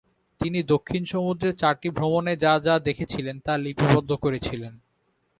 [0.41, 4.73] তিনি দক্ষিণ সমুদ্রে চারটি ভ্রমণে যা যা দেখেছিলেন তা লিপিবদ্ধ করেছিলেন।